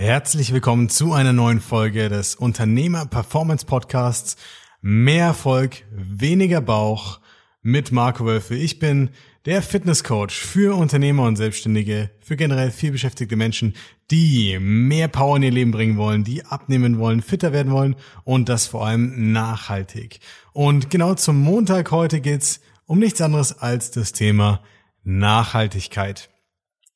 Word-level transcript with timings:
Herzlich 0.00 0.54
willkommen 0.54 0.88
zu 0.88 1.12
einer 1.12 1.34
neuen 1.34 1.60
Folge 1.60 2.08
des 2.08 2.34
Unternehmer 2.34 3.04
Performance 3.04 3.66
Podcasts. 3.66 4.36
Mehr 4.80 5.26
Erfolg, 5.26 5.84
weniger 5.90 6.62
Bauch 6.62 7.20
mit 7.60 7.92
Marco 7.92 8.24
Wölfe. 8.24 8.54
Ich 8.54 8.78
bin 8.78 9.10
der 9.44 9.60
Fitnesscoach 9.60 10.30
für 10.30 10.74
Unternehmer 10.74 11.24
und 11.24 11.36
Selbstständige, 11.36 12.10
für 12.22 12.36
generell 12.36 12.70
viel 12.70 12.92
beschäftigte 12.92 13.36
Menschen, 13.36 13.74
die 14.10 14.58
mehr 14.58 15.08
Power 15.08 15.36
in 15.36 15.42
ihr 15.42 15.50
Leben 15.50 15.70
bringen 15.70 15.98
wollen, 15.98 16.24
die 16.24 16.46
abnehmen 16.46 16.98
wollen, 16.98 17.20
fitter 17.20 17.52
werden 17.52 17.70
wollen 17.70 17.94
und 18.24 18.48
das 18.48 18.68
vor 18.68 18.86
allem 18.86 19.32
nachhaltig. 19.32 20.20
Und 20.54 20.88
genau 20.88 21.12
zum 21.12 21.38
Montag 21.42 21.90
heute 21.90 22.22
geht's 22.22 22.62
um 22.86 23.00
nichts 23.00 23.20
anderes 23.20 23.58
als 23.58 23.90
das 23.90 24.12
Thema 24.12 24.62
Nachhaltigkeit. 25.04 26.30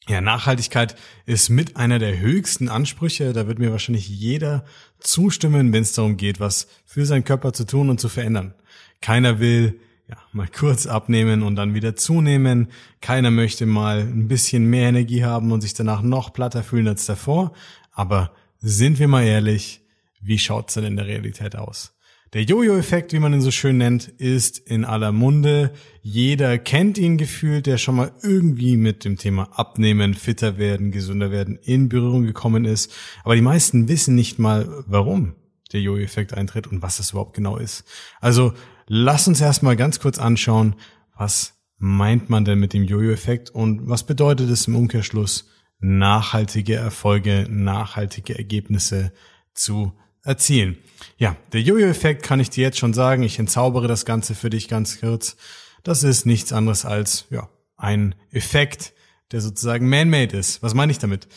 Ja, 0.07 0.21
Nachhaltigkeit 0.21 0.97
ist 1.25 1.49
mit 1.49 1.77
einer 1.77 1.99
der 1.99 2.19
höchsten 2.19 2.69
Ansprüche. 2.69 3.33
Da 3.33 3.47
wird 3.47 3.59
mir 3.59 3.73
wahrscheinlich 3.73 4.09
jeder 4.09 4.65
zustimmen, 5.01 5.73
wenn 5.73 5.83
es 5.83 5.95
darum 5.95 6.19
geht, 6.19 6.41
was 6.41 6.69
für 6.85 7.07
seinen 7.07 7.25
Körper 7.25 7.55
zu 7.55 7.65
tun 7.65 7.89
und 7.89 8.01
zu 8.01 8.11
verändern. 8.11 8.55
Keiner 9.01 9.41
will 9.41 9.81
ja, 10.09 10.17
mal 10.33 10.49
kurz 10.49 10.87
abnehmen 10.87 11.43
und 11.43 11.57
dann 11.57 11.73
wieder 11.73 11.97
zunehmen. 11.97 12.69
Keiner 13.01 13.31
möchte 13.31 13.65
mal 13.65 14.01
ein 14.01 14.29
bisschen 14.29 14.67
mehr 14.67 14.91
Energie 14.91 15.25
haben 15.25 15.53
und 15.53 15.63
sich 15.63 15.73
danach 15.73 16.03
noch 16.03 16.35
platter 16.35 16.63
fühlen 16.63 16.89
als 16.89 17.07
davor. 17.07 17.55
Aber 17.93 18.33
sind 18.59 18.99
wir 18.99 19.09
mal 19.09 19.25
ehrlich, 19.25 19.81
wie 20.21 20.39
schaut's 20.39 20.75
denn 20.75 20.85
in 20.85 20.97
der 20.97 21.07
Realität 21.07 21.57
aus? 21.57 21.94
Der 22.35 22.43
Jojo-Effekt, 22.43 23.13
wie 23.13 23.21
man 23.21 23.33
ihn 23.33 23.41
so 23.41 23.53
schön 23.53 23.79
nennt, 23.79 24.09
ist 24.09 24.59
in 24.59 24.85
aller 24.85 25.13
Munde. 25.13 25.73
Jeder 26.03 26.59
kennt 26.59 26.99
ihn 26.99 27.17
gefühlt, 27.17 27.67
der 27.67 27.79
schon 27.79 27.95
mal 27.95 28.11
irgendwie 28.25 28.77
mit 28.77 29.05
dem 29.05 29.17
Thema 29.17 29.57
Abnehmen, 29.57 30.15
fitter 30.15 30.59
werden, 30.59 30.91
gesünder 30.91 31.31
werden 31.31 31.57
in 31.63 31.89
Berührung 31.89 32.25
gekommen 32.25 32.65
ist. 32.65 32.93
Aber 33.23 33.37
die 33.37 33.41
meisten 33.41 33.87
wissen 33.87 34.17
nicht 34.17 34.41
mal, 34.41 34.69
warum 34.89 35.37
der 35.73 35.81
Jojo-Effekt 35.81 36.35
eintritt 36.35 36.67
und 36.67 36.83
was 36.83 36.97
das 36.97 37.13
überhaupt 37.13 37.35
genau 37.35 37.57
ist. 37.57 37.85
Also 38.21 38.53
lass 38.89 39.29
uns 39.29 39.41
erstmal 39.41 39.77
ganz 39.77 40.01
kurz 40.01 40.19
anschauen, 40.19 40.75
was 41.17 41.55
meint 41.79 42.31
man 42.31 42.45
denn 42.45 42.59
mit 42.59 42.73
dem 42.73 42.83
Jojo-Effekt 42.83 43.51
und 43.51 43.89
was 43.89 44.03
bedeutet 44.03 44.51
es 44.51 44.67
im 44.67 44.75
Umkehrschluss, 44.75 45.51
nachhaltige 45.79 46.75
Erfolge, 46.75 47.47
nachhaltige 47.49 48.37
Ergebnisse 48.37 49.13
zu 49.55 49.93
erzielen. 50.25 50.79
Ja, 51.17 51.37
der 51.53 51.63
Jojo-Effekt 51.63 52.23
kann 52.23 52.41
ich 52.41 52.51
dir 52.51 52.63
jetzt 52.63 52.79
schon 52.79 52.95
sagen. 52.95 53.23
Ich 53.23 53.39
entzaubere 53.39 53.87
das 53.87 54.05
Ganze 54.05 54.35
für 54.35 54.51
dich 54.51 54.69
ganz 54.69 55.01
kurz. 55.01 55.37
Das 55.83 56.03
ist 56.03 56.27
nichts 56.27 56.53
anderes 56.53 56.85
als 56.85 57.27
ja, 57.31 57.49
ein 57.77 58.15
Effekt, 58.31 58.95
der 59.31 59.41
sozusagen 59.41 59.89
man-made 59.89 60.37
ist. 60.37 60.63
Was 60.63 60.75
meine 60.75 60.91
ich 60.91 60.99
damit? 60.99 61.29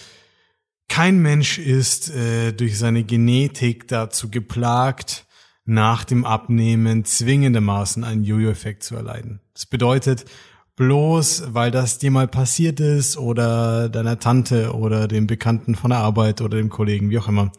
Kein 0.88 1.20
Mensch 1.20 1.60
ist 1.60 2.10
äh, 2.10 2.54
durch 2.54 2.78
seine 2.78 3.04
Genetik 3.04 3.88
dazu 3.88 4.32
geplagt, 4.32 5.26
nach 5.66 6.06
dem 6.06 6.24
Abnehmen 6.24 7.04
zwingendermaßen 7.04 8.06
einen 8.06 8.24
Jojo-Effekt 8.24 8.84
zu 8.84 8.96
erleiden. 8.96 9.42
Das 9.54 9.66
bedeutet, 9.66 10.24
bloß 10.78 11.54
weil 11.54 11.72
das 11.72 11.98
dir 11.98 12.10
mal 12.10 12.30
passiert 12.30 12.80
ist 12.80 13.18
oder 13.18 13.90
deiner 13.90 14.18
Tante 14.18 14.74
oder 14.74 15.10
dem 15.10 15.28
Bekannten 15.28 15.76
von 15.76 15.90
der 15.90 16.00
Arbeit 16.00 16.40
oder 16.40 16.58
dem 16.58 16.70
Kollegen, 16.70 17.10
wie 17.10 17.20
auch 17.20 17.28
immer, 17.28 17.52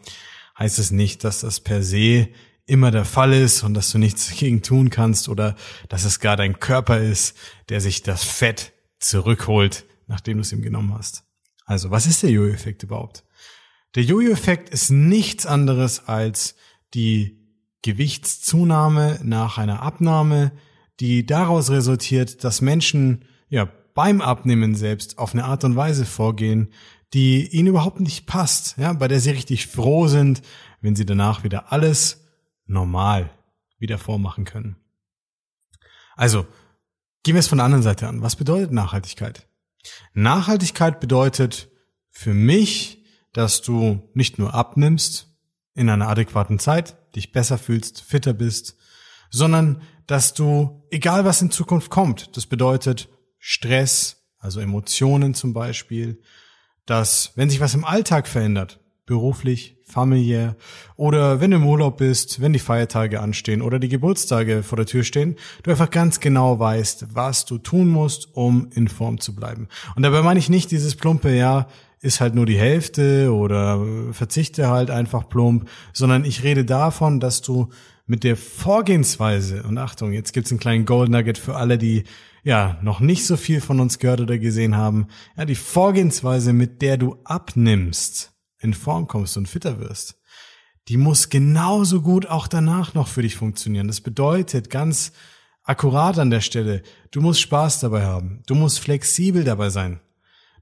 heißt 0.59 0.77
es 0.77 0.91
nicht, 0.91 1.23
dass 1.23 1.41
das 1.41 1.61
per 1.61 1.81
se 1.81 2.29
immer 2.65 2.91
der 2.91 3.05
Fall 3.05 3.33
ist 3.33 3.63
und 3.63 3.73
dass 3.73 3.91
du 3.91 3.97
nichts 3.97 4.27
dagegen 4.29 4.61
tun 4.61 4.89
kannst 4.89 5.29
oder 5.29 5.55
dass 5.87 6.03
es 6.03 6.19
gar 6.19 6.37
dein 6.37 6.59
Körper 6.59 6.99
ist, 6.99 7.35
der 7.69 7.81
sich 7.81 8.03
das 8.03 8.23
Fett 8.23 8.73
zurückholt, 8.99 9.85
nachdem 10.07 10.37
du 10.37 10.41
es 10.41 10.51
ihm 10.51 10.61
genommen 10.61 10.93
hast. 10.93 11.23
Also, 11.65 11.91
was 11.91 12.07
ist 12.07 12.23
der 12.23 12.31
Jojo-Effekt 12.31 12.83
überhaupt? 12.83 13.23
Der 13.95 14.03
Jojo-Effekt 14.03 14.69
ist 14.69 14.89
nichts 14.89 15.45
anderes 15.45 16.07
als 16.07 16.55
die 16.93 17.39
Gewichtszunahme 17.81 19.19
nach 19.23 19.57
einer 19.57 19.81
Abnahme, 19.81 20.51
die 20.99 21.25
daraus 21.25 21.69
resultiert, 21.69 22.43
dass 22.43 22.61
Menschen 22.61 23.25
ja 23.47 23.71
beim 23.93 24.21
Abnehmen 24.21 24.75
selbst 24.75 25.17
auf 25.17 25.33
eine 25.33 25.45
Art 25.45 25.63
und 25.63 25.75
Weise 25.75 26.05
vorgehen, 26.05 26.73
die 27.13 27.47
ihnen 27.47 27.69
überhaupt 27.69 27.99
nicht 27.99 28.25
passt, 28.25 28.77
ja, 28.77 28.93
bei 28.93 29.07
der 29.07 29.19
sie 29.19 29.31
richtig 29.31 29.67
froh 29.67 30.07
sind, 30.07 30.41
wenn 30.81 30.95
sie 30.95 31.05
danach 31.05 31.43
wieder 31.43 31.71
alles 31.71 32.27
normal 32.65 33.31
wieder 33.79 33.97
vormachen 33.97 34.45
können. 34.45 34.75
Also, 36.15 36.45
gehen 37.23 37.35
wir 37.35 37.39
es 37.39 37.47
von 37.47 37.57
der 37.57 37.65
anderen 37.65 37.83
Seite 37.83 38.07
an. 38.07 38.21
Was 38.21 38.35
bedeutet 38.35 38.71
Nachhaltigkeit? 38.71 39.47
Nachhaltigkeit 40.13 40.99
bedeutet 40.99 41.69
für 42.11 42.33
mich, 42.33 43.05
dass 43.33 43.61
du 43.61 44.09
nicht 44.13 44.37
nur 44.37 44.53
abnimmst 44.53 45.27
in 45.73 45.89
einer 45.89 46.09
adäquaten 46.09 46.59
Zeit, 46.59 46.97
dich 47.15 47.31
besser 47.31 47.57
fühlst, 47.57 48.01
fitter 48.01 48.33
bist, 48.33 48.75
sondern 49.29 49.81
dass 50.07 50.33
du, 50.33 50.83
egal 50.91 51.23
was 51.25 51.41
in 51.41 51.51
Zukunft 51.51 51.89
kommt, 51.89 52.35
das 52.35 52.47
bedeutet 52.47 53.09
Stress, 53.37 54.27
also 54.39 54.59
Emotionen 54.59 55.33
zum 55.33 55.53
Beispiel, 55.53 56.21
dass 56.89 57.33
wenn 57.35 57.49
sich 57.49 57.59
was 57.59 57.75
im 57.75 57.85
Alltag 57.85 58.27
verändert, 58.27 58.79
beruflich, 59.05 59.75
familiär 59.83 60.55
oder 60.95 61.41
wenn 61.41 61.51
du 61.51 61.57
im 61.57 61.67
Urlaub 61.67 61.97
bist, 61.97 62.41
wenn 62.41 62.53
die 62.53 62.59
Feiertage 62.59 63.19
anstehen 63.19 63.61
oder 63.61 63.79
die 63.79 63.89
Geburtstage 63.89 64.63
vor 64.63 64.75
der 64.75 64.85
Tür 64.85 65.03
stehen, 65.03 65.35
du 65.63 65.71
einfach 65.71 65.89
ganz 65.89 66.19
genau 66.19 66.59
weißt, 66.59 67.07
was 67.13 67.45
du 67.45 67.57
tun 67.57 67.89
musst, 67.89 68.35
um 68.35 68.69
in 68.73 68.87
Form 68.87 69.19
zu 69.19 69.35
bleiben. 69.35 69.67
Und 69.95 70.03
dabei 70.03 70.21
meine 70.21 70.39
ich 70.39 70.49
nicht 70.49 70.71
dieses 70.71 70.95
plumpe, 70.95 71.35
ja, 71.35 71.67
ist 72.01 72.21
halt 72.21 72.33
nur 72.33 72.45
die 72.45 72.57
Hälfte 72.57 73.33
oder 73.33 73.83
verzichte 74.11 74.69
halt 74.69 74.89
einfach 74.89 75.27
plump, 75.27 75.67
sondern 75.91 76.23
ich 76.23 76.43
rede 76.43 76.65
davon, 76.65 77.19
dass 77.19 77.41
du 77.41 77.69
mit 78.05 78.23
der 78.23 78.37
Vorgehensweise, 78.37 79.63
und 79.63 79.77
Achtung, 79.77 80.13
jetzt 80.13 80.33
gibt's 80.33 80.51
einen 80.51 80.59
kleinen 80.59 80.85
Gold 80.85 81.11
Nugget 81.11 81.37
für 81.37 81.55
alle, 81.55 81.77
die 81.77 82.05
ja, 82.43 82.79
noch 82.81 82.99
nicht 82.99 83.25
so 83.25 83.37
viel 83.37 83.61
von 83.61 83.79
uns 83.79 83.99
gehört 83.99 84.21
oder 84.21 84.37
gesehen 84.37 84.75
haben, 84.75 85.07
ja, 85.37 85.45
die 85.45 85.55
Vorgehensweise, 85.55 86.53
mit 86.53 86.81
der 86.81 86.97
du 86.97 87.17
abnimmst, 87.23 88.33
in 88.59 88.73
Form 88.73 89.07
kommst 89.07 89.37
und 89.37 89.47
fitter 89.47 89.79
wirst, 89.79 90.19
die 90.87 90.97
muss 90.97 91.29
genauso 91.29 92.01
gut 92.01 92.25
auch 92.25 92.47
danach 92.47 92.93
noch 92.93 93.07
für 93.07 93.21
dich 93.21 93.35
funktionieren. 93.35 93.87
Das 93.87 94.01
bedeutet 94.01 94.69
ganz 94.69 95.11
akkurat 95.63 96.17
an 96.17 96.31
der 96.31 96.41
Stelle, 96.41 96.81
du 97.11 97.21
musst 97.21 97.41
Spaß 97.41 97.79
dabei 97.79 98.03
haben, 98.03 98.41
du 98.47 98.55
musst 98.55 98.79
flexibel 98.79 99.43
dabei 99.43 99.69
sein. 99.69 99.99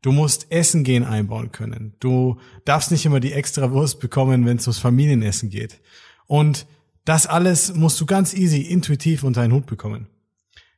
Du 0.04 0.12
musst 0.12 0.52
Essen 0.52 0.84
gehen 0.84 1.04
einbauen 1.04 1.52
können. 1.52 1.96
Du 2.00 2.38
darfst 2.66 2.92
nicht 2.92 3.06
immer 3.06 3.20
die 3.20 3.34
extra 3.34 3.72
Wurst 3.72 4.00
bekommen, 4.00 4.46
wenn 4.46 4.58
es 4.58 4.68
ums 4.68 4.78
Familienessen 4.78 5.50
geht. 5.50 5.82
Und 6.28 6.68
das 7.04 7.26
alles 7.26 7.74
musst 7.74 8.00
du 8.00 8.06
ganz 8.06 8.34
easy 8.34 8.62
intuitiv 8.62 9.24
unter 9.24 9.42
einen 9.42 9.54
Hut 9.54 9.66
bekommen. 9.66 10.08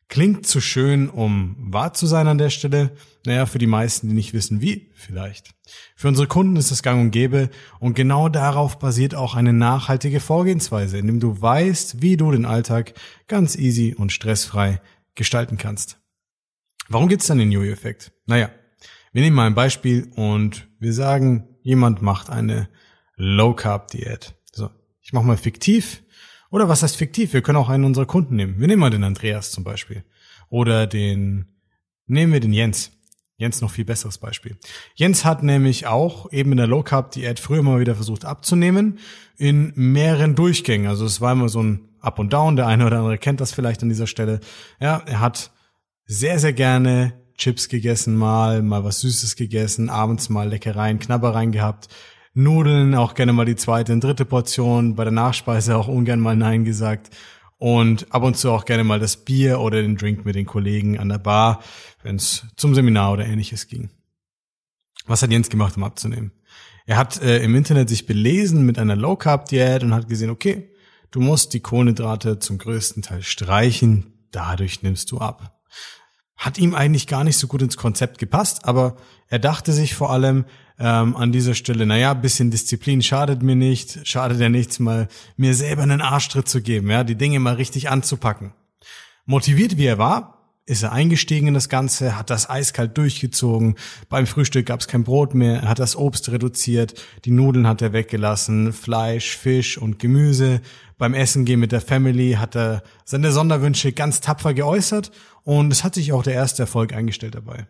Klingt 0.10 0.48
zu 0.48 0.60
schön, 0.60 1.08
um 1.08 1.56
wahr 1.60 1.94
zu 1.94 2.08
sein 2.08 2.28
an 2.28 2.40
der 2.40 2.50
Stelle. 2.50 2.92
Naja, 3.28 3.46
für 3.46 3.60
die 3.60 3.68
meisten, 3.68 4.10
die 4.10 4.16
nicht 4.16 4.34
wissen 4.34 4.60
wie, 4.60 4.90
vielleicht. 4.96 5.54
Für 5.96 6.08
unsere 6.08 6.26
Kunden 6.26 6.56
ist 6.56 6.72
das 6.72 6.82
gang 6.82 7.00
und 7.00 7.12
gäbe 7.12 7.52
und 7.80 7.94
genau 7.94 8.28
darauf 8.28 8.80
basiert 8.80 9.14
auch 9.14 9.36
eine 9.36 9.54
nachhaltige 9.54 10.20
Vorgehensweise, 10.20 10.98
indem 10.98 11.20
du 11.20 11.40
weißt, 11.40 12.02
wie 12.02 12.18
du 12.18 12.32
den 12.32 12.46
Alltag 12.46 12.96
ganz 13.28 13.56
easy 13.56 13.94
und 13.96 14.12
stressfrei 14.12 14.82
gestalten 15.14 15.58
kannst. 15.58 16.00
Warum 16.88 17.08
gibt's 17.08 17.28
dann 17.28 17.38
den 17.38 17.52
Jojo-Effekt? 17.52 18.12
Naja, 18.26 18.50
wir 19.12 19.22
nehmen 19.22 19.36
mal 19.36 19.46
ein 19.46 19.54
Beispiel 19.54 20.10
und 20.16 20.68
wir 20.80 20.94
sagen, 20.94 21.48
jemand 21.62 22.02
macht 22.02 22.32
eine 22.32 22.68
Low-Carb-Diät. 23.16 24.34
So, 24.52 24.72
ich 25.02 25.14
mache 25.14 25.28
mal 25.28 25.38
fiktiv. 25.38 26.02
Oder 26.52 26.70
was 26.70 26.84
heißt 26.84 26.96
fiktiv? 26.96 27.34
Wir 27.34 27.42
können 27.42 27.58
auch 27.58 27.70
einen 27.70 27.84
unserer 27.84 28.06
Kunden 28.06 28.36
nehmen. 28.36 28.60
Wir 28.60 28.68
nehmen 28.68 28.80
mal 28.80 28.90
den 28.90 29.04
Andreas 29.04 29.52
zum 29.52 29.64
Beispiel. 29.64 30.04
Oder 30.50 30.88
den, 30.88 31.46
nehmen 32.08 32.34
wir 32.34 32.40
den 32.40 32.54
Jens. 32.54 32.92
Jens 33.38 33.62
noch 33.62 33.72
viel 33.72 33.86
besseres 33.86 34.18
Beispiel. 34.18 34.58
Jens 34.96 35.24
hat 35.24 35.44
nämlich 35.44 35.88
auch 35.88 36.32
eben 36.34 36.52
in 36.52 36.58
der 36.58 36.68
Low 36.68 36.84
Carb 36.84 37.12
Diät 37.12 37.40
früher 37.40 37.64
mal 37.64 37.80
wieder 37.80 37.96
versucht 37.96 38.26
abzunehmen 38.26 39.00
in 39.38 39.72
mehreren 39.76 40.36
Durchgängen. 40.36 40.88
Also 40.88 41.06
es 41.06 41.22
war 41.22 41.32
immer 41.32 41.48
so 41.48 41.64
ein 41.64 41.88
Up 42.02 42.20
und 42.20 42.34
Down. 42.34 42.58
Der 42.58 42.68
eine 42.68 42.86
oder 42.86 42.98
andere 42.98 43.18
kennt 43.18 43.40
das 43.40 43.54
vielleicht 43.54 43.82
an 43.82 43.90
dieser 43.90 44.08
Stelle. 44.08 44.42
Ja, 44.82 45.02
er 45.06 45.22
hat 45.22 45.52
sehr, 46.06 46.40
sehr 46.40 46.54
gerne 46.54 47.14
Chips 47.38 47.70
gegessen 47.70 48.18
mal, 48.18 48.62
mal 48.62 48.84
was 48.84 49.00
Süßes 49.00 49.38
gegessen, 49.38 49.90
abends 49.90 50.28
mal 50.28 50.50
Leckereien, 50.50 51.00
Knabbereien 51.00 51.54
gehabt, 51.54 51.88
Nudeln, 52.40 52.96
auch 52.96 53.14
gerne 53.14 53.34
mal 53.34 53.46
die 53.46 53.56
zweite 53.56 53.94
und 53.94 54.04
dritte 54.04 54.26
Portion, 54.26 54.96
bei 54.96 55.04
der 55.04 55.12
Nachspeise 55.12 55.76
auch 55.76 55.88
ungern 55.88 56.20
mal 56.20 56.36
Nein 56.36 56.66
gesagt 56.66 57.10
und 57.58 58.08
ab 58.14 58.24
und 58.24 58.38
zu 58.38 58.52
auch 58.52 58.66
gerne 58.66 58.84
mal 58.84 59.00
das 59.00 59.18
Bier 59.18 59.60
oder 59.60 59.82
den 59.82 59.98
Drink 59.98 60.26
mit 60.26 60.36
den 60.36 60.46
Kollegen 60.46 60.98
an 60.98 61.10
der 61.10 61.18
Bar, 61.18 61.62
wenn 62.02 62.16
es 62.16 62.46
zum 62.56 62.74
Seminar 62.74 63.14
oder 63.14 63.26
ähnliches 63.26 63.68
ging. 63.68 63.90
Was 65.06 65.22
hat 65.22 65.32
Jens 65.32 65.50
gemacht, 65.50 65.76
um 65.76 65.84
abzunehmen? 65.84 66.32
Er 66.86 66.98
hat 66.98 67.22
äh, 67.22 67.44
im 67.44 67.56
Internet 67.56 67.90
sich 67.90 68.06
belesen 68.06 68.66
mit 68.66 68.80
einer 68.80 68.96
Low 68.96 69.16
Carb 69.16 69.46
Diät 69.50 69.84
und 69.84 69.94
hat 69.94 70.08
gesehen, 70.08 70.30
okay, 70.30 70.72
du 71.12 71.20
musst 71.20 71.54
die 71.54 71.60
Kohlenhydrate 71.60 72.40
zum 72.40 72.58
größten 72.58 73.04
Teil 73.04 73.22
streichen, 73.22 74.14
dadurch 74.32 74.82
nimmst 74.82 75.12
du 75.12 75.20
ab. 75.20 75.60
Hat 76.40 76.58
ihm 76.58 76.74
eigentlich 76.74 77.06
gar 77.06 77.26
nicht 77.26 77.38
so 77.38 77.48
gut 77.48 77.62
ins 77.62 77.76
Konzept 77.76 78.18
gepasst, 78.18 78.64
aber 78.64 78.96
er 79.28 79.40
dachte 79.40 79.74
sich 79.74 79.94
vor 79.94 80.10
allem 80.10 80.46
ähm, 80.80 81.16
an 81.18 81.34
dieser 81.34 81.54
Stelle, 81.54 81.86
naja, 81.86 82.14
bisschen 82.14 82.50
Disziplin 82.50 83.02
schadet 83.02 83.44
mir 83.44 83.58
nicht, 83.58 84.08
schadet 84.08 84.40
ja 84.40 84.48
nichts, 84.48 84.80
mal 84.80 85.10
mir 85.36 85.54
selber 85.54 85.84
einen 85.84 86.00
Arschtritt 86.00 86.48
zu 86.48 86.62
geben, 86.62 86.90
ja, 86.90 87.04
die 87.04 87.16
Dinge 87.16 87.40
mal 87.42 87.56
richtig 87.56 87.90
anzupacken. 87.90 88.54
Motiviert 89.26 89.78
wie 89.78 89.86
er 89.86 89.98
war, 89.98 90.39
ist 90.70 90.84
er 90.84 90.92
eingestiegen 90.92 91.48
in 91.48 91.54
das 91.56 91.68
Ganze, 91.68 92.16
hat 92.16 92.30
das 92.30 92.48
eiskalt 92.48 92.96
durchgezogen. 92.96 93.76
Beim 94.08 94.28
Frühstück 94.28 94.68
gab 94.68 94.82
es 94.82 94.88
kein 94.88 95.04
Brot 95.04 95.34
mehr, 95.34 95.64
er 95.64 95.70
hat 95.70 95.80
das 95.80 95.96
Obst 95.96 96.30
reduziert, 96.30 96.94
die 97.26 97.32
Nudeln 97.32 97.68
hat 97.68 97.82
er 97.82 97.92
weggelassen, 97.92 98.72
Fleisch, 98.72 99.36
Fisch 99.36 99.80
und 99.80 99.98
Gemüse. 99.98 100.62
Beim 101.00 101.16
Essen 101.16 101.44
gehen 101.44 101.60
mit 101.60 101.72
der 101.72 101.82
Family 101.82 102.34
hat 102.34 102.56
er 102.56 102.84
seine 103.04 103.32
Sonderwünsche 103.32 103.94
ganz 103.94 104.22
tapfer 104.22 104.54
geäußert 104.54 105.12
und 105.44 105.72
es 105.72 105.84
hat 105.84 105.96
sich 105.96 106.14
auch 106.14 106.22
der 106.22 106.36
erste 106.36 106.64
Erfolg 106.64 106.94
eingestellt 106.94 107.34
dabei. 107.34 107.66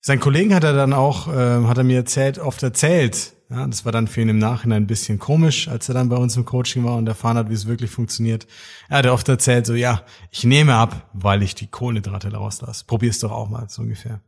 Sein 0.00 0.20
Kollegen 0.20 0.54
hat 0.54 0.62
er 0.62 0.74
dann 0.74 0.92
auch, 0.92 1.26
äh, 1.26 1.64
hat 1.66 1.76
er 1.76 1.84
mir 1.84 1.96
erzählt, 1.96 2.38
oft 2.38 2.62
erzählt. 2.62 3.32
Ja, 3.50 3.66
das 3.66 3.86
war 3.86 3.92
dann 3.92 4.08
für 4.08 4.20
ihn 4.20 4.28
im 4.28 4.38
Nachhinein 4.38 4.82
ein 4.82 4.86
bisschen 4.86 5.18
komisch, 5.18 5.68
als 5.68 5.88
er 5.88 5.94
dann 5.94 6.10
bei 6.10 6.16
uns 6.16 6.36
im 6.36 6.44
Coaching 6.44 6.84
war 6.84 6.96
und 6.96 7.06
erfahren 7.06 7.38
hat, 7.38 7.48
wie 7.48 7.54
es 7.54 7.66
wirklich 7.66 7.90
funktioniert. 7.90 8.46
Er 8.90 8.98
hat 8.98 9.06
oft 9.06 9.26
erzählt, 9.28 9.64
so 9.64 9.74
ja, 9.74 10.02
ich 10.30 10.44
nehme 10.44 10.74
ab, 10.74 11.08
weil 11.14 11.42
ich 11.42 11.54
die 11.54 11.66
Kohlenhydrate 11.66 12.30
rauslasse. 12.30 12.84
Probier's 12.86 13.20
doch 13.20 13.32
auch 13.32 13.48
mal, 13.48 13.66
so 13.70 13.82
ungefähr. 13.82 14.20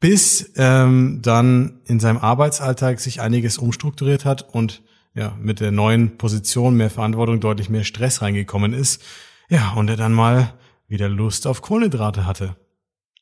Bis 0.00 0.50
ähm, 0.56 1.20
dann 1.22 1.82
in 1.86 2.00
seinem 2.00 2.18
Arbeitsalltag 2.18 2.98
sich 2.98 3.20
einiges 3.20 3.58
umstrukturiert 3.58 4.24
hat 4.24 4.52
und 4.52 4.82
ja, 5.14 5.36
mit 5.40 5.60
der 5.60 5.70
neuen 5.70 6.18
Position 6.18 6.76
mehr 6.76 6.90
Verantwortung 6.90 7.38
deutlich 7.38 7.68
mehr 7.68 7.84
Stress 7.84 8.22
reingekommen 8.22 8.72
ist. 8.72 9.02
Ja, 9.48 9.72
und 9.74 9.88
er 9.88 9.96
dann 9.96 10.14
mal 10.14 10.54
wieder 10.88 11.08
Lust 11.08 11.46
auf 11.46 11.62
Kohlenhydrate 11.62 12.26
hatte. 12.26 12.56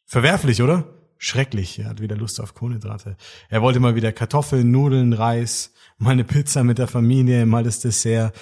Verwerflich, 0.07 0.63
oder? 0.63 1.00
Schrecklich. 1.23 1.79
Er 1.79 1.91
hat 1.91 2.01
wieder 2.01 2.17
Lust 2.17 2.41
auf 2.41 2.55
Kohlenhydrate. 2.55 3.15
Er 3.51 3.61
wollte 3.61 3.79
mal 3.79 3.95
wieder 3.95 4.11
Kartoffeln, 4.11 4.71
Nudeln, 4.71 5.13
Reis, 5.13 5.75
mal 5.99 6.13
eine 6.13 6.25
Pizza 6.25 6.65
mit 6.65 6.79
der 6.79 6.89
Familie, 6.89 7.45
mal 7.45 7.63
das 7.63 7.81
Dessert. 7.81 8.35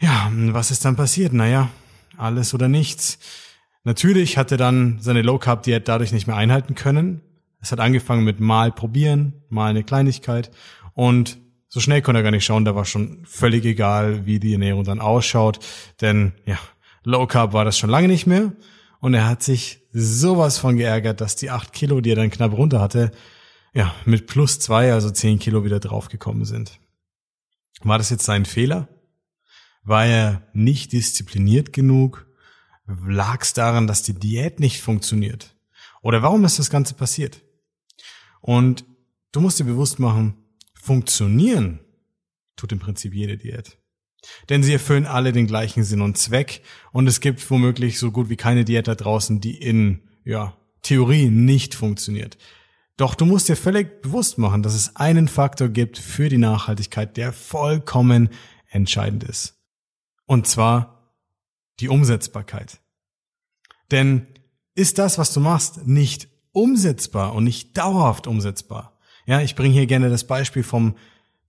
Ja, 0.00 0.28
was 0.32 0.72
ist 0.72 0.84
dann 0.84 0.96
passiert? 0.96 1.32
Naja, 1.32 1.70
alles 2.16 2.52
oder 2.52 2.66
nichts. 2.66 3.20
Natürlich 3.84 4.36
hat 4.36 4.50
er 4.50 4.58
dann 4.58 4.98
seine 5.00 5.22
Low 5.22 5.38
Carb 5.38 5.62
Diät 5.62 5.86
dadurch 5.86 6.10
nicht 6.10 6.26
mehr 6.26 6.34
einhalten 6.34 6.74
können. 6.74 7.20
Es 7.60 7.70
hat 7.70 7.78
angefangen 7.78 8.24
mit 8.24 8.40
mal 8.40 8.72
probieren, 8.72 9.44
mal 9.48 9.70
eine 9.70 9.84
Kleinigkeit 9.84 10.50
und 10.94 11.38
so 11.68 11.78
schnell 11.78 12.02
konnte 12.02 12.20
er 12.20 12.24
gar 12.24 12.32
nicht 12.32 12.44
schauen, 12.44 12.64
da 12.64 12.74
war 12.74 12.86
schon 12.86 13.24
völlig 13.24 13.64
egal, 13.64 14.26
wie 14.26 14.40
die 14.40 14.54
Ernährung 14.54 14.82
dann 14.82 15.00
ausschaut, 15.00 15.60
denn 16.00 16.32
ja, 16.44 16.58
Low 17.04 17.28
Carb 17.28 17.52
war 17.52 17.64
das 17.64 17.78
schon 17.78 17.90
lange 17.90 18.08
nicht 18.08 18.26
mehr. 18.26 18.52
Und 19.00 19.14
er 19.14 19.26
hat 19.26 19.42
sich 19.42 19.80
sowas 19.92 20.58
von 20.58 20.76
geärgert, 20.76 21.20
dass 21.20 21.36
die 21.36 21.50
acht 21.50 21.72
Kilo, 21.72 22.00
die 22.00 22.10
er 22.10 22.16
dann 22.16 22.30
knapp 22.30 22.52
runter 22.52 22.80
hatte, 22.80 23.12
ja, 23.72 23.94
mit 24.04 24.26
plus 24.26 24.58
zwei, 24.58 24.92
also 24.92 25.10
zehn 25.10 25.38
Kilo 25.38 25.64
wieder 25.64 25.78
draufgekommen 25.78 26.44
sind. 26.44 26.80
War 27.80 27.98
das 27.98 28.10
jetzt 28.10 28.24
sein 28.24 28.44
Fehler? 28.44 28.88
War 29.84 30.04
er 30.06 30.48
nicht 30.52 30.92
diszipliniert 30.92 31.72
genug? 31.72 32.26
Lag 32.86 33.42
es 33.42 33.52
daran, 33.52 33.86
dass 33.86 34.02
die 34.02 34.14
Diät 34.14 34.60
nicht 34.60 34.80
funktioniert? 34.80 35.54
Oder 36.02 36.22
warum 36.22 36.44
ist 36.44 36.58
das 36.58 36.70
Ganze 36.70 36.94
passiert? 36.94 37.42
Und 38.40 38.84
du 39.32 39.40
musst 39.40 39.60
dir 39.60 39.64
bewusst 39.64 39.98
machen, 39.98 40.36
funktionieren 40.74 41.80
tut 42.56 42.72
im 42.72 42.78
Prinzip 42.78 43.14
jede 43.14 43.36
Diät. 43.36 43.78
Denn 44.48 44.62
sie 44.62 44.72
erfüllen 44.72 45.06
alle 45.06 45.32
den 45.32 45.46
gleichen 45.46 45.84
Sinn 45.84 46.00
und 46.00 46.18
Zweck 46.18 46.62
und 46.92 47.06
es 47.06 47.20
gibt 47.20 47.48
womöglich 47.50 47.98
so 47.98 48.10
gut 48.10 48.28
wie 48.28 48.36
keine 48.36 48.64
Diät 48.64 48.88
da 48.88 48.94
draußen, 48.94 49.40
die 49.40 49.56
in, 49.56 50.02
ja, 50.24 50.56
Theorie 50.82 51.28
nicht 51.28 51.74
funktioniert. 51.74 52.38
Doch 52.96 53.14
du 53.14 53.26
musst 53.26 53.48
dir 53.48 53.56
völlig 53.56 54.02
bewusst 54.02 54.38
machen, 54.38 54.62
dass 54.62 54.74
es 54.74 54.96
einen 54.96 55.28
Faktor 55.28 55.68
gibt 55.68 55.98
für 55.98 56.28
die 56.28 56.38
Nachhaltigkeit, 56.38 57.16
der 57.16 57.32
vollkommen 57.32 58.30
entscheidend 58.70 59.24
ist. 59.24 59.54
Und 60.26 60.46
zwar 60.46 61.14
die 61.80 61.88
Umsetzbarkeit. 61.88 62.80
Denn 63.90 64.26
ist 64.74 64.98
das, 64.98 65.16
was 65.16 65.32
du 65.32 65.40
machst, 65.40 65.86
nicht 65.86 66.28
umsetzbar 66.52 67.34
und 67.34 67.44
nicht 67.44 67.76
dauerhaft 67.78 68.26
umsetzbar? 68.26 68.98
Ja, 69.26 69.40
ich 69.40 69.54
bringe 69.54 69.74
hier 69.74 69.86
gerne 69.86 70.10
das 70.10 70.26
Beispiel 70.26 70.62
vom 70.62 70.96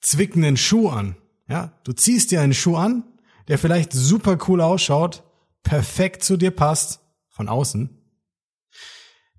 zwickenden 0.02 0.58
Schuh 0.58 0.90
an. 0.90 1.16
Ja, 1.50 1.74
du 1.84 1.94
ziehst 1.94 2.32
dir 2.32 2.42
einen 2.42 2.54
Schuh 2.54 2.76
an, 2.76 3.04
der 3.48 3.58
vielleicht 3.58 3.92
super 3.92 4.38
cool 4.48 4.62
ausschaut, 4.62 5.24
perfekt 5.64 6.24
zu 6.24 6.38
dir 6.38 6.52
passt, 6.52 7.02
von 7.30 7.50
außen, 7.50 7.90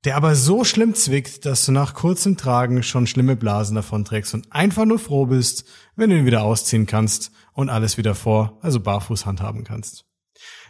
der 0.04 0.16
aber 0.16 0.34
so 0.34 0.64
schlimm 0.64 0.94
zwickt, 0.94 1.44
dass 1.44 1.66
du 1.66 1.72
nach 1.72 1.94
kurzem 1.94 2.36
Tragen 2.36 2.82
schon 2.82 3.06
schlimme 3.06 3.36
Blasen 3.36 3.76
davon 3.76 4.04
trägst 4.04 4.34
und 4.34 4.50
einfach 4.52 4.86
nur 4.86 4.98
froh 4.98 5.26
bist, 5.26 5.66
wenn 5.96 6.10
du 6.10 6.18
ihn 6.18 6.26
wieder 6.26 6.42
ausziehen 6.42 6.86
kannst 6.86 7.30
und 7.52 7.68
alles 7.68 7.98
wieder 7.98 8.14
vor, 8.14 8.58
also 8.62 8.80
barfuß 8.80 9.26
handhaben 9.26 9.64
kannst. 9.64 10.06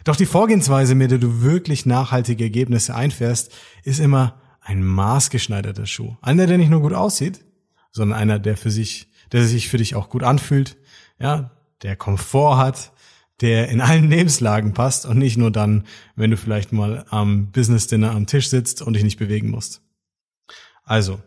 Doch 0.03 0.15
die 0.15 0.25
Vorgehensweise, 0.25 0.95
mit 0.95 1.11
der 1.11 1.19
du 1.19 1.41
wirklich 1.41 1.85
nachhaltige 1.85 2.43
Ergebnisse 2.43 2.93
einfährst, 2.93 3.51
ist 3.83 3.99
immer 3.99 4.41
ein 4.59 4.83
maßgeschneiderter 4.83 5.85
Schuh. 5.85 6.17
Einer, 6.21 6.45
der 6.45 6.57
nicht 6.57 6.69
nur 6.69 6.81
gut 6.81 6.93
aussieht, 6.93 7.45
sondern 7.91 8.19
einer, 8.19 8.39
der 8.39 8.57
für 8.57 8.71
sich, 8.71 9.09
der 9.31 9.45
sich 9.45 9.69
für 9.69 9.77
dich 9.77 9.95
auch 9.95 10.09
gut 10.09 10.23
anfühlt, 10.23 10.77
ja, 11.21 11.51
der 11.83 11.95
Komfort 11.95 12.57
hat, 12.57 12.91
der 13.41 13.69
in 13.69 13.81
allen 13.81 14.09
Lebenslagen 14.09 14.73
passt 14.73 15.05
und 15.05 15.17
nicht 15.17 15.37
nur 15.37 15.51
dann, 15.51 15.85
wenn 16.15 16.31
du 16.31 16.37
vielleicht 16.37 16.71
mal 16.71 17.05
am 17.09 17.51
Business 17.51 17.87
Dinner 17.87 18.11
am 18.11 18.27
Tisch 18.27 18.49
sitzt 18.49 18.81
und 18.81 18.93
dich 18.93 19.03
nicht 19.03 19.17
bewegen 19.17 19.49
musst. 19.49 19.81
Also, 20.83 21.21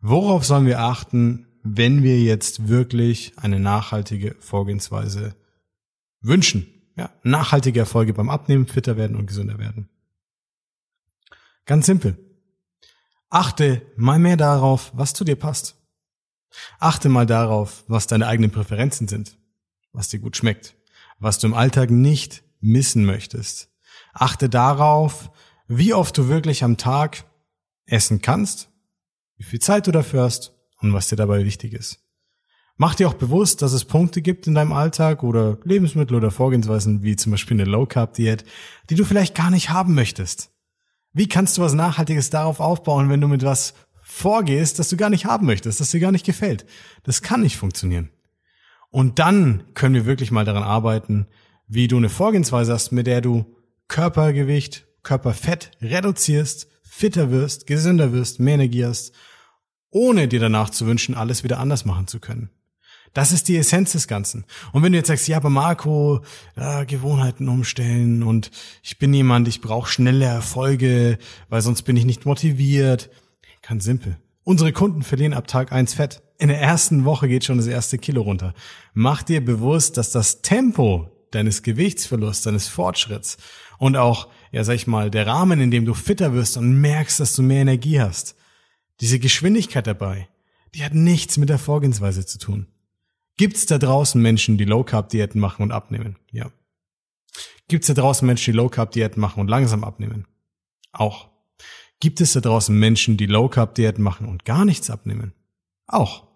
worauf 0.00 0.44
sollen 0.44 0.66
wir 0.66 0.80
achten, 0.80 1.46
wenn 1.62 2.02
wir 2.02 2.20
jetzt 2.20 2.68
wirklich 2.68 3.32
eine 3.36 3.60
nachhaltige 3.60 4.36
Vorgehensweise 4.40 5.34
wünschen? 6.20 6.66
Ja, 6.96 7.10
nachhaltige 7.22 7.80
Erfolge 7.80 8.14
beim 8.14 8.30
Abnehmen, 8.30 8.66
fitter 8.66 8.96
werden 8.96 9.16
und 9.16 9.26
gesünder 9.26 9.58
werden. 9.58 9.88
Ganz 11.66 11.86
simpel. 11.86 12.18
Achte 13.30 13.82
mal 13.96 14.18
mehr 14.18 14.36
darauf, 14.36 14.92
was 14.94 15.12
zu 15.12 15.24
dir 15.24 15.36
passt. 15.36 15.76
Achte 16.78 17.08
mal 17.08 17.26
darauf, 17.26 17.84
was 17.88 18.06
deine 18.06 18.26
eigenen 18.26 18.50
Präferenzen 18.50 19.08
sind, 19.08 19.36
was 19.92 20.08
dir 20.08 20.18
gut 20.18 20.36
schmeckt, 20.36 20.76
was 21.18 21.38
du 21.38 21.46
im 21.46 21.54
Alltag 21.54 21.90
nicht 21.90 22.42
missen 22.60 23.04
möchtest. 23.04 23.70
Achte 24.12 24.48
darauf, 24.48 25.30
wie 25.68 25.94
oft 25.94 26.16
du 26.16 26.28
wirklich 26.28 26.64
am 26.64 26.76
Tag 26.76 27.24
essen 27.86 28.22
kannst, 28.22 28.70
wie 29.36 29.44
viel 29.44 29.60
Zeit 29.60 29.86
du 29.86 29.92
dafür 29.92 30.22
hast 30.22 30.52
und 30.80 30.92
was 30.92 31.08
dir 31.08 31.16
dabei 31.16 31.44
wichtig 31.44 31.72
ist. 31.72 32.00
Mach 32.76 32.94
dir 32.96 33.08
auch 33.08 33.14
bewusst, 33.14 33.62
dass 33.62 33.72
es 33.72 33.84
Punkte 33.84 34.20
gibt 34.20 34.48
in 34.48 34.54
deinem 34.54 34.72
Alltag 34.72 35.22
oder 35.22 35.58
Lebensmittel 35.62 36.16
oder 36.16 36.32
Vorgehensweisen 36.32 37.02
wie 37.04 37.14
zum 37.14 37.30
Beispiel 37.30 37.56
eine 37.56 37.70
Low 37.70 37.86
Carb 37.86 38.14
Diät, 38.14 38.44
die 38.90 38.96
du 38.96 39.04
vielleicht 39.04 39.36
gar 39.36 39.50
nicht 39.50 39.70
haben 39.70 39.94
möchtest. 39.94 40.50
Wie 41.12 41.28
kannst 41.28 41.56
du 41.56 41.62
was 41.62 41.74
Nachhaltiges 41.74 42.30
darauf 42.30 42.58
aufbauen, 42.58 43.08
wenn 43.10 43.20
du 43.20 43.28
mit 43.28 43.44
was 43.44 43.74
vorgehst, 44.14 44.78
das 44.78 44.88
du 44.88 44.96
gar 44.96 45.10
nicht 45.10 45.24
haben 45.24 45.44
möchtest, 45.44 45.80
das 45.80 45.90
dir 45.90 45.98
gar 45.98 46.12
nicht 46.12 46.24
gefällt. 46.24 46.64
Das 47.02 47.20
kann 47.20 47.40
nicht 47.40 47.56
funktionieren. 47.56 48.10
Und 48.90 49.18
dann 49.18 49.64
können 49.74 49.96
wir 49.96 50.06
wirklich 50.06 50.30
mal 50.30 50.44
daran 50.44 50.62
arbeiten, 50.62 51.26
wie 51.66 51.88
du 51.88 51.96
eine 51.96 52.08
Vorgehensweise 52.08 52.72
hast, 52.72 52.92
mit 52.92 53.08
der 53.08 53.20
du 53.20 53.44
Körpergewicht, 53.88 54.86
Körperfett 55.02 55.72
reduzierst, 55.82 56.68
fitter 56.84 57.32
wirst, 57.32 57.66
gesünder 57.66 58.12
wirst, 58.12 58.38
mehr 58.38 58.54
Energie 58.54 58.84
hast, 58.84 59.12
ohne 59.90 60.28
dir 60.28 60.38
danach 60.38 60.70
zu 60.70 60.86
wünschen, 60.86 61.16
alles 61.16 61.42
wieder 61.42 61.58
anders 61.58 61.84
machen 61.84 62.06
zu 62.06 62.20
können. 62.20 62.50
Das 63.14 63.32
ist 63.32 63.48
die 63.48 63.56
Essenz 63.56 63.92
des 63.92 64.06
Ganzen. 64.06 64.44
Und 64.72 64.84
wenn 64.84 64.92
du 64.92 64.98
jetzt 64.98 65.08
sagst, 65.08 65.26
ja, 65.26 65.38
aber 65.38 65.50
Marco, 65.50 66.20
ja, 66.56 66.84
Gewohnheiten 66.84 67.48
umstellen 67.48 68.22
und 68.22 68.52
ich 68.82 68.98
bin 68.98 69.12
jemand, 69.12 69.48
ich 69.48 69.60
brauche 69.60 69.90
schnelle 69.90 70.24
Erfolge, 70.24 71.18
weil 71.48 71.62
sonst 71.62 71.82
bin 71.82 71.96
ich 71.96 72.04
nicht 72.04 72.26
motiviert, 72.26 73.10
Ganz 73.66 73.84
simpel. 73.84 74.18
Unsere 74.42 74.72
Kunden 74.72 75.02
verlieren 75.02 75.32
ab 75.32 75.46
Tag 75.46 75.72
eins 75.72 75.94
Fett. 75.94 76.22
In 76.38 76.48
der 76.48 76.60
ersten 76.60 77.04
Woche 77.04 77.28
geht 77.28 77.44
schon 77.44 77.56
das 77.56 77.66
erste 77.66 77.96
Kilo 77.96 78.22
runter. 78.22 78.52
Mach 78.92 79.22
dir 79.22 79.42
bewusst, 79.42 79.96
dass 79.96 80.10
das 80.10 80.42
Tempo 80.42 81.10
deines 81.30 81.62
Gewichtsverlusts, 81.62 82.44
deines 82.44 82.68
Fortschritts 82.68 83.38
und 83.78 83.96
auch, 83.96 84.28
ja, 84.52 84.62
sag 84.64 84.74
ich 84.74 84.86
mal, 84.86 85.10
der 85.10 85.26
Rahmen, 85.26 85.60
in 85.60 85.70
dem 85.70 85.84
du 85.84 85.94
fitter 85.94 86.34
wirst 86.34 86.56
und 86.56 86.80
merkst, 86.80 87.20
dass 87.20 87.34
du 87.34 87.42
mehr 87.42 87.62
Energie 87.62 88.00
hast, 88.00 88.36
diese 89.00 89.18
Geschwindigkeit 89.18 89.86
dabei, 89.86 90.28
die 90.74 90.84
hat 90.84 90.94
nichts 90.94 91.38
mit 91.38 91.48
der 91.48 91.58
Vorgehensweise 91.58 92.26
zu 92.26 92.38
tun. 92.38 92.66
Gibt's 93.36 93.66
da 93.66 93.78
draußen 93.78 94.20
Menschen, 94.20 94.58
die 94.58 94.64
Low 94.64 94.84
Carb 94.84 95.08
Diäten 95.08 95.40
machen 95.40 95.62
und 95.62 95.72
abnehmen? 95.72 96.16
Ja. 96.30 96.50
Gibt's 97.66 97.88
da 97.88 97.94
draußen 97.94 98.26
Menschen, 98.26 98.52
die 98.52 98.56
Low 98.56 98.68
Carb 98.68 98.92
Diäten 98.92 99.20
machen 99.20 99.40
und 99.40 99.48
langsam 99.48 99.82
abnehmen? 99.82 100.26
Auch. 100.92 101.33
Gibt 102.00 102.20
es 102.20 102.32
da 102.32 102.40
draußen 102.40 102.76
Menschen, 102.76 103.16
die 103.16 103.26
Low 103.26 103.48
Carb 103.48 103.74
Diät 103.74 103.98
machen 103.98 104.26
und 104.26 104.44
gar 104.44 104.64
nichts 104.64 104.90
abnehmen? 104.90 105.32
Auch. 105.86 106.26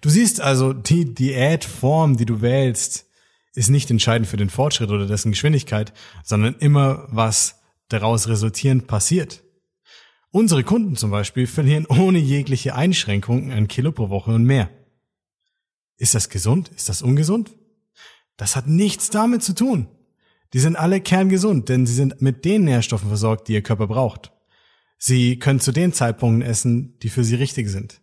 Du 0.00 0.10
siehst 0.10 0.40
also, 0.40 0.72
die 0.72 1.14
Diätform, 1.14 2.16
die 2.16 2.26
du 2.26 2.42
wählst, 2.42 3.06
ist 3.54 3.70
nicht 3.70 3.90
entscheidend 3.90 4.28
für 4.28 4.36
den 4.36 4.50
Fortschritt 4.50 4.90
oder 4.90 5.06
dessen 5.06 5.32
Geschwindigkeit, 5.32 5.92
sondern 6.24 6.54
immer, 6.56 7.06
was 7.10 7.60
daraus 7.88 8.28
resultierend 8.28 8.86
passiert. 8.86 9.42
Unsere 10.30 10.64
Kunden 10.64 10.96
zum 10.96 11.10
Beispiel 11.10 11.46
verlieren 11.46 11.86
ohne 11.86 12.18
jegliche 12.18 12.74
Einschränkungen 12.74 13.50
ein 13.50 13.68
Kilo 13.68 13.92
pro 13.92 14.08
Woche 14.08 14.32
und 14.32 14.44
mehr. 14.44 14.70
Ist 15.98 16.14
das 16.14 16.30
gesund? 16.30 16.70
Ist 16.74 16.88
das 16.88 17.02
ungesund? 17.02 17.50
Das 18.38 18.56
hat 18.56 18.66
nichts 18.66 19.10
damit 19.10 19.42
zu 19.42 19.54
tun. 19.54 19.88
Die 20.54 20.58
sind 20.58 20.76
alle 20.76 21.00
kerngesund, 21.00 21.68
denn 21.68 21.86
sie 21.86 21.94
sind 21.94 22.20
mit 22.22 22.44
den 22.44 22.64
Nährstoffen 22.64 23.08
versorgt, 23.08 23.48
die 23.48 23.52
ihr 23.52 23.62
Körper 23.62 23.86
braucht. 23.86 24.32
Sie 25.04 25.40
können 25.40 25.58
zu 25.58 25.72
den 25.72 25.92
Zeitpunkten 25.92 26.48
essen, 26.48 26.96
die 27.00 27.08
für 27.08 27.24
sie 27.24 27.34
richtig 27.34 27.68
sind. 27.68 28.00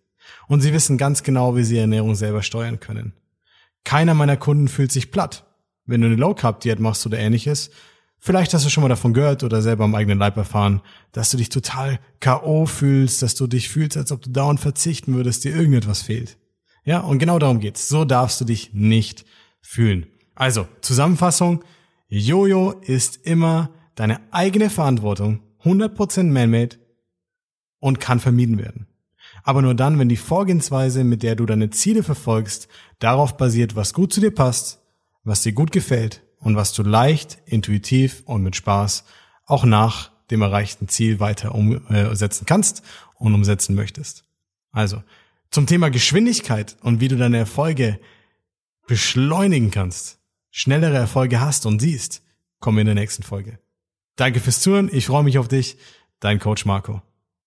Und 0.49 0.59
sie 0.59 0.73
wissen 0.73 0.97
ganz 0.97 1.23
genau, 1.23 1.55
wie 1.55 1.63
sie 1.63 1.75
ihre 1.75 1.83
Ernährung 1.83 2.13
selber 2.13 2.43
steuern 2.43 2.81
können. 2.81 3.13
Keiner 3.85 4.13
meiner 4.13 4.35
Kunden 4.35 4.67
fühlt 4.67 4.91
sich 4.91 5.09
platt. 5.09 5.45
Wenn 5.85 6.01
du 6.01 6.07
eine 6.07 6.17
Low 6.17 6.33
Carb 6.33 6.59
Diät 6.59 6.81
machst 6.81 7.05
oder 7.05 7.17
ähnliches, 7.17 7.71
vielleicht 8.17 8.53
hast 8.53 8.65
du 8.65 8.69
schon 8.69 8.81
mal 8.81 8.89
davon 8.89 9.13
gehört 9.13 9.45
oder 9.45 9.61
selber 9.61 9.85
am 9.85 9.95
eigenen 9.95 10.19
Leib 10.19 10.35
erfahren, 10.35 10.81
dass 11.13 11.31
du 11.31 11.37
dich 11.37 11.47
total 11.47 12.01
KO 12.19 12.65
fühlst, 12.65 13.21
dass 13.21 13.33
du 13.33 13.47
dich 13.47 13.69
fühlst, 13.69 13.95
als 13.95 14.11
ob 14.11 14.21
du 14.21 14.29
dauernd 14.29 14.59
verzichten 14.59 15.13
würdest, 15.13 15.45
dir 15.45 15.55
irgendetwas 15.55 16.01
fehlt. 16.01 16.37
Ja, 16.83 16.99
und 16.99 17.19
genau 17.19 17.39
darum 17.39 17.61
geht's. 17.61 17.87
So 17.87 18.03
darfst 18.03 18.41
du 18.41 18.45
dich 18.45 18.73
nicht 18.73 19.23
fühlen. 19.61 20.05
Also, 20.35 20.67
Zusammenfassung. 20.81 21.63
Jojo 22.09 22.71
ist 22.71 23.25
immer 23.25 23.69
deine 23.95 24.19
eigene 24.31 24.69
Verantwortung, 24.69 25.39
100% 25.63 26.23
man-made 26.23 26.75
und 27.79 27.99
kann 27.99 28.19
vermieden 28.19 28.57
werden. 28.57 28.87
Aber 29.43 29.61
nur 29.61 29.73
dann, 29.73 29.99
wenn 29.99 30.09
die 30.09 30.17
Vorgehensweise, 30.17 31.03
mit 31.03 31.23
der 31.23 31.35
du 31.35 31.45
deine 31.45 31.69
Ziele 31.69 32.03
verfolgst, 32.03 32.67
darauf 32.99 33.37
basiert, 33.37 33.75
was 33.75 33.93
gut 33.93 34.13
zu 34.13 34.21
dir 34.21 34.31
passt, 34.31 34.79
was 35.23 35.41
dir 35.41 35.53
gut 35.53 35.71
gefällt 35.71 36.23
und 36.39 36.55
was 36.55 36.73
du 36.73 36.83
leicht, 36.83 37.39
intuitiv 37.45 38.23
und 38.25 38.43
mit 38.43 38.55
Spaß 38.55 39.05
auch 39.45 39.63
nach 39.63 40.11
dem 40.31 40.41
erreichten 40.41 40.87
Ziel 40.87 41.19
weiter 41.19 41.55
umsetzen 41.55 42.45
kannst 42.45 42.83
und 43.15 43.33
umsetzen 43.33 43.75
möchtest. 43.75 44.25
Also, 44.71 45.03
zum 45.51 45.65
Thema 45.65 45.89
Geschwindigkeit 45.89 46.77
und 46.81 46.99
wie 46.99 47.07
du 47.07 47.17
deine 47.17 47.37
Erfolge 47.37 47.99
beschleunigen 48.87 49.71
kannst, 49.71 50.19
schnellere 50.51 50.97
Erfolge 50.97 51.41
hast 51.41 51.65
und 51.65 51.79
siehst, 51.79 52.21
kommen 52.59 52.77
wir 52.77 52.81
in 52.81 52.87
der 52.87 52.95
nächsten 52.95 53.23
Folge. 53.23 53.59
Danke 54.15 54.39
fürs 54.39 54.61
Zuhören, 54.61 54.89
ich 54.91 55.07
freue 55.07 55.23
mich 55.23 55.37
auf 55.37 55.47
dich, 55.47 55.77
dein 56.19 56.39
Coach 56.39 56.65
Marco. 56.65 57.01